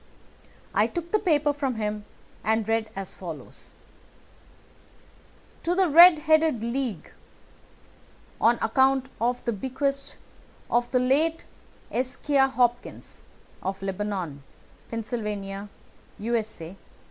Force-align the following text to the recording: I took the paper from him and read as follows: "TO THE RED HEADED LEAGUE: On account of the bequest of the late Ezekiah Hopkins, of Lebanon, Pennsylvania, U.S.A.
I 0.73 0.87
took 0.87 1.11
the 1.11 1.19
paper 1.19 1.53
from 1.53 1.75
him 1.75 2.05
and 2.43 2.67
read 2.67 2.89
as 2.95 3.13
follows: 3.13 3.75
"TO 5.61 5.75
THE 5.75 5.89
RED 5.89 6.17
HEADED 6.25 6.63
LEAGUE: 6.63 7.11
On 8.41 8.57
account 8.63 9.09
of 9.21 9.45
the 9.45 9.53
bequest 9.53 10.17
of 10.71 10.89
the 10.89 10.97
late 10.97 11.45
Ezekiah 11.91 12.47
Hopkins, 12.49 13.21
of 13.61 13.83
Lebanon, 13.83 14.41
Pennsylvania, 14.89 15.69
U.S.A. 16.17 16.77